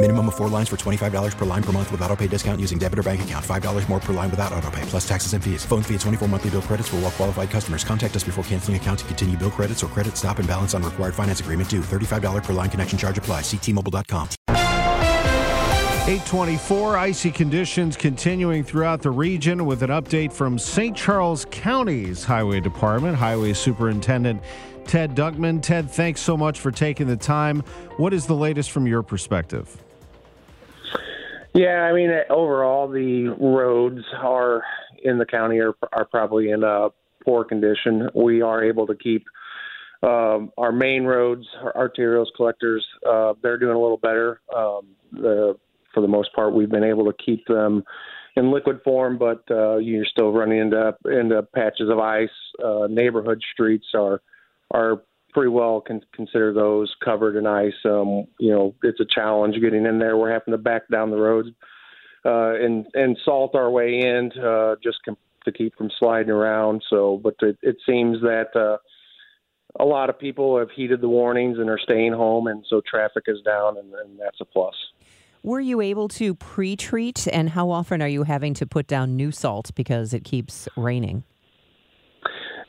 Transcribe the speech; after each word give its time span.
Minimum 0.00 0.28
of 0.28 0.36
four 0.36 0.48
lines 0.48 0.68
for 0.68 0.76
$25 0.76 1.36
per 1.36 1.44
line 1.44 1.62
per 1.62 1.72
month 1.72 1.90
with 1.90 2.00
auto 2.02 2.14
pay 2.14 2.28
discount 2.28 2.60
using 2.60 2.78
debit 2.78 3.00
or 3.00 3.02
bank 3.02 3.22
account. 3.22 3.44
$5 3.44 3.88
more 3.88 3.98
per 3.98 4.12
line 4.12 4.30
without 4.30 4.52
auto 4.52 4.70
pay, 4.70 4.82
plus 4.82 5.06
taxes 5.08 5.32
and 5.32 5.42
fees. 5.42 5.64
Phone 5.64 5.82
fee 5.82 5.94
at 5.94 6.00
24 6.02 6.28
monthly 6.28 6.50
bill 6.50 6.62
credits 6.62 6.88
for 6.88 6.96
all 6.96 7.02
well 7.02 7.10
qualified 7.10 7.50
customers. 7.50 7.82
Contact 7.82 8.14
us 8.14 8.22
before 8.22 8.44
canceling 8.44 8.76
account 8.76 9.00
to 9.00 9.04
continue 9.06 9.36
bill 9.36 9.50
credits 9.50 9.82
or 9.82 9.88
credit 9.88 10.16
stop 10.16 10.38
and 10.38 10.46
balance 10.46 10.72
on 10.72 10.84
required 10.84 11.16
finance 11.16 11.40
agreement 11.40 11.68
due. 11.68 11.80
$35 11.80 12.44
per 12.44 12.52
line 12.52 12.70
connection 12.70 12.96
charge 12.96 13.18
apply. 13.18 13.40
Ctmobile.com. 13.40 14.28
824 16.08 16.96
icy 16.96 17.32
conditions 17.32 17.96
continuing 17.96 18.62
throughout 18.62 19.02
the 19.02 19.10
region 19.10 19.66
with 19.66 19.82
an 19.82 19.90
update 19.90 20.32
from 20.32 20.60
St. 20.60 20.96
Charles 20.96 21.44
County's 21.50 22.22
Highway 22.22 22.60
Department. 22.60 23.16
Highway 23.16 23.52
Superintendent 23.52 24.42
Ted 24.86 25.16
Dunkman. 25.16 25.60
Ted, 25.60 25.90
thanks 25.90 26.20
so 26.20 26.36
much 26.36 26.60
for 26.60 26.70
taking 26.70 27.08
the 27.08 27.16
time. 27.16 27.64
What 27.96 28.14
is 28.14 28.26
the 28.26 28.36
latest 28.36 28.70
from 28.70 28.86
your 28.86 29.02
perspective? 29.02 29.84
Yeah, 31.58 31.82
I 31.82 31.92
mean, 31.92 32.10
overall, 32.30 32.86
the 32.86 33.34
roads 33.40 34.04
are 34.16 34.62
in 35.02 35.18
the 35.18 35.26
county 35.26 35.58
are, 35.58 35.74
are 35.92 36.04
probably 36.04 36.50
in 36.50 36.62
a 36.62 36.90
poor 37.24 37.44
condition. 37.44 38.08
We 38.14 38.42
are 38.42 38.62
able 38.62 38.86
to 38.86 38.94
keep 38.94 39.26
um, 40.04 40.52
our 40.56 40.70
main 40.70 41.02
roads, 41.02 41.44
our 41.60 41.72
arterials, 41.72 42.26
collectors, 42.36 42.86
uh, 43.04 43.34
they're 43.42 43.58
doing 43.58 43.74
a 43.74 43.80
little 43.80 43.96
better. 43.96 44.40
Um, 44.54 44.94
the, 45.10 45.58
for 45.92 46.00
the 46.00 46.06
most 46.06 46.32
part, 46.32 46.54
we've 46.54 46.70
been 46.70 46.84
able 46.84 47.06
to 47.06 47.24
keep 47.24 47.44
them 47.48 47.82
in 48.36 48.52
liquid 48.52 48.80
form, 48.84 49.18
but 49.18 49.42
uh, 49.50 49.78
you're 49.78 50.04
still 50.04 50.30
running 50.30 50.60
into 50.60 50.96
into 51.06 51.42
patches 51.42 51.90
of 51.90 51.98
ice. 51.98 52.28
Uh, 52.64 52.86
neighborhood 52.88 53.42
streets 53.52 53.86
are 53.94 54.22
are 54.70 55.02
pretty 55.32 55.50
well 55.50 55.80
con- 55.80 56.02
consider 56.12 56.52
those 56.52 56.94
covered 57.04 57.36
in 57.36 57.46
ice. 57.46 57.72
Um, 57.84 58.26
you 58.38 58.50
know, 58.50 58.74
it's 58.82 59.00
a 59.00 59.04
challenge 59.04 59.60
getting 59.60 59.86
in 59.86 59.98
there. 59.98 60.16
We're 60.16 60.32
having 60.32 60.52
to 60.52 60.58
back 60.58 60.88
down 60.88 61.10
the 61.10 61.16
roads 61.16 61.48
uh, 62.24 62.54
and 62.54 62.86
and 62.94 63.18
salt 63.24 63.54
our 63.54 63.70
way 63.70 64.00
in 64.00 64.30
uh, 64.42 64.76
just 64.82 64.98
com- 65.04 65.16
to 65.44 65.52
keep 65.52 65.76
from 65.76 65.90
sliding 65.98 66.30
around. 66.30 66.82
So, 66.90 67.20
but 67.22 67.34
it, 67.40 67.58
it 67.62 67.76
seems 67.86 68.20
that 68.20 68.54
uh, 68.54 68.78
a 69.80 69.84
lot 69.84 70.10
of 70.10 70.18
people 70.18 70.58
have 70.58 70.70
heeded 70.70 71.00
the 71.00 71.08
warnings 71.08 71.58
and 71.58 71.70
are 71.70 71.78
staying 71.78 72.12
home, 72.12 72.46
and 72.46 72.64
so 72.68 72.82
traffic 72.88 73.24
is 73.26 73.40
down, 73.42 73.78
and, 73.78 73.94
and 73.94 74.18
that's 74.18 74.40
a 74.40 74.44
plus. 74.44 74.74
Were 75.42 75.60
you 75.60 75.80
able 75.80 76.08
to 76.08 76.34
pre-treat, 76.34 77.28
and 77.32 77.50
how 77.50 77.70
often 77.70 78.02
are 78.02 78.08
you 78.08 78.24
having 78.24 78.54
to 78.54 78.66
put 78.66 78.86
down 78.88 79.16
new 79.16 79.30
salt 79.30 79.70
because 79.74 80.12
it 80.12 80.24
keeps 80.24 80.68
raining? 80.76 81.22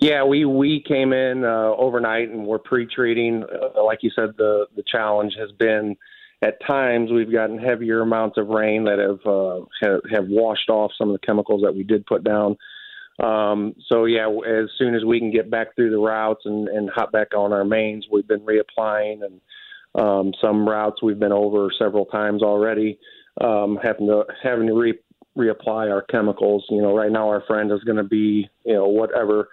Yeah, 0.00 0.24
we 0.24 0.46
we 0.46 0.82
came 0.82 1.12
in 1.12 1.44
uh, 1.44 1.72
overnight 1.76 2.30
and 2.30 2.46
we're 2.46 2.58
pre-treating. 2.58 3.44
Uh, 3.44 3.84
like 3.84 4.02
you 4.02 4.10
said, 4.16 4.30
the 4.38 4.66
the 4.74 4.82
challenge 4.90 5.34
has 5.38 5.52
been 5.52 5.94
at 6.42 6.54
times 6.66 7.10
we've 7.12 7.30
gotten 7.30 7.58
heavier 7.58 8.00
amounts 8.00 8.38
of 8.38 8.48
rain 8.48 8.84
that 8.84 8.98
have 8.98 9.20
uh, 9.26 9.60
have, 9.82 10.00
have 10.10 10.28
washed 10.28 10.70
off 10.70 10.92
some 10.96 11.10
of 11.10 11.20
the 11.20 11.26
chemicals 11.26 11.60
that 11.62 11.74
we 11.74 11.82
did 11.82 12.06
put 12.06 12.24
down. 12.24 12.56
Um, 13.22 13.74
so 13.88 14.06
yeah, 14.06 14.26
as 14.26 14.70
soon 14.78 14.94
as 14.94 15.04
we 15.04 15.18
can 15.18 15.30
get 15.30 15.50
back 15.50 15.76
through 15.76 15.90
the 15.90 15.98
routes 15.98 16.46
and, 16.46 16.68
and 16.68 16.88
hop 16.88 17.12
back 17.12 17.34
on 17.36 17.52
our 17.52 17.66
mains, 17.66 18.06
we've 18.10 18.26
been 18.26 18.40
reapplying 18.40 19.20
and 19.22 19.40
um, 20.02 20.32
some 20.40 20.66
routes 20.66 21.02
we've 21.02 21.18
been 21.18 21.30
over 21.30 21.68
several 21.78 22.06
times 22.06 22.42
already, 22.42 22.98
um, 23.42 23.78
having 23.82 24.06
to 24.06 24.24
having 24.42 24.66
to 24.68 24.72
re, 24.72 24.98
reapply 25.36 25.92
our 25.92 26.00
chemicals. 26.00 26.64
You 26.70 26.80
know, 26.80 26.96
right 26.96 27.12
now 27.12 27.28
our 27.28 27.44
friend 27.46 27.70
is 27.70 27.84
going 27.84 27.98
to 27.98 28.04
be 28.04 28.48
you 28.64 28.72
know 28.72 28.88
whatever 28.88 29.48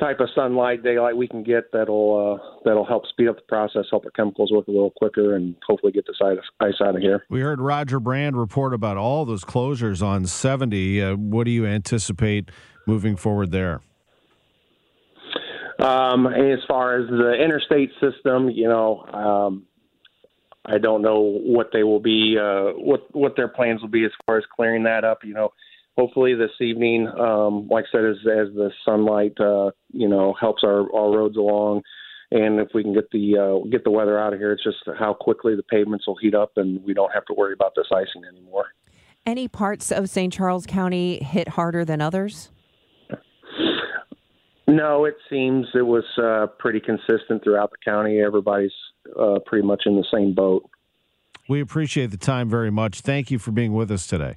type 0.00 0.18
of 0.20 0.28
sunlight, 0.34 0.82
daylight 0.82 1.16
we 1.16 1.28
can 1.28 1.42
get 1.42 1.70
that'll 1.72 2.40
uh, 2.40 2.60
that'll 2.64 2.86
help 2.86 3.06
speed 3.06 3.28
up 3.28 3.36
the 3.36 3.42
process, 3.42 3.84
help 3.90 4.04
the 4.04 4.10
chemicals 4.10 4.50
work 4.50 4.66
a 4.66 4.70
little 4.70 4.90
quicker, 4.90 5.36
and 5.36 5.54
hopefully 5.66 5.92
get 5.92 6.06
the 6.06 6.42
ice 6.60 6.74
out 6.80 6.96
of 6.96 7.02
here. 7.02 7.24
We 7.28 7.40
heard 7.40 7.60
Roger 7.60 8.00
Brand 8.00 8.36
report 8.36 8.74
about 8.74 8.96
all 8.96 9.24
those 9.24 9.44
closures 9.44 10.02
on 10.02 10.26
70. 10.26 11.02
Uh, 11.02 11.14
what 11.16 11.44
do 11.44 11.50
you 11.50 11.66
anticipate 11.66 12.50
moving 12.86 13.16
forward 13.16 13.52
there? 13.52 13.80
Um, 15.78 16.26
as 16.26 16.58
far 16.68 17.00
as 17.00 17.08
the 17.08 17.32
interstate 17.42 17.90
system, 18.00 18.50
you 18.50 18.68
know, 18.68 19.02
um, 19.06 19.66
I 20.64 20.78
don't 20.78 21.00
know 21.00 21.20
what 21.20 21.70
they 21.72 21.84
will 21.84 22.00
be, 22.00 22.36
uh, 22.38 22.72
what 22.72 23.14
what 23.14 23.34
their 23.36 23.48
plans 23.48 23.80
will 23.80 23.88
be 23.88 24.04
as 24.04 24.10
far 24.26 24.36
as 24.38 24.44
clearing 24.54 24.82
that 24.84 25.04
up. 25.04 25.24
You 25.24 25.34
know, 25.34 25.52
hopefully 26.00 26.34
this 26.34 26.50
evening, 26.60 27.06
um, 27.08 27.68
like 27.68 27.84
I 27.88 27.98
said, 27.98 28.04
as 28.06 28.16
as 28.20 28.54
the 28.54 28.70
sunlight, 28.86 29.38
uh, 29.38 29.70
you 29.92 30.08
know, 30.08 30.34
helps 30.40 30.64
our 30.64 30.80
our 30.94 31.16
roads 31.16 31.36
along, 31.36 31.82
and 32.30 32.58
if 32.58 32.68
we 32.74 32.82
can 32.82 32.94
get 32.94 33.10
the 33.10 33.36
uh, 33.36 33.68
get 33.68 33.84
the 33.84 33.90
weather 33.90 34.18
out 34.18 34.32
of 34.32 34.38
here, 34.38 34.52
it's 34.52 34.64
just 34.64 34.78
how 34.98 35.12
quickly 35.12 35.54
the 35.54 35.62
pavements 35.62 36.06
will 36.06 36.16
heat 36.16 36.34
up, 36.34 36.52
and 36.56 36.82
we 36.82 36.94
don't 36.94 37.12
have 37.12 37.26
to 37.26 37.34
worry 37.34 37.52
about 37.52 37.72
this 37.76 37.86
icing 37.92 38.22
anymore. 38.26 38.66
Any 39.26 39.46
parts 39.46 39.92
of 39.92 40.08
St. 40.08 40.32
Charles 40.32 40.64
County 40.64 41.22
hit 41.22 41.48
harder 41.48 41.84
than 41.84 42.00
others? 42.00 42.50
No, 44.66 45.04
it 45.04 45.16
seems 45.28 45.66
it 45.74 45.82
was 45.82 46.04
uh, 46.16 46.46
pretty 46.58 46.80
consistent 46.80 47.44
throughout 47.44 47.70
the 47.70 47.76
county. 47.84 48.20
Everybody's 48.20 48.72
uh, 49.20 49.40
pretty 49.44 49.66
much 49.66 49.82
in 49.84 49.96
the 49.96 50.06
same 50.14 50.32
boat. 50.32 50.70
We 51.48 51.60
appreciate 51.60 52.12
the 52.12 52.16
time 52.16 52.48
very 52.48 52.70
much. 52.70 53.00
Thank 53.00 53.30
you 53.30 53.38
for 53.38 53.50
being 53.50 53.74
with 53.74 53.90
us 53.90 54.06
today. 54.06 54.36